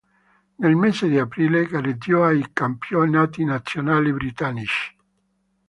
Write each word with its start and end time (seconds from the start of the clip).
Nel 0.55 0.73
mese 0.75 1.07
di 1.07 1.19
aprile 1.19 1.67
gareggiò 1.67 2.25
ai 2.25 2.43
Campionati 2.53 3.43
Nazionali 3.43 4.11
Britannici. 4.11 4.97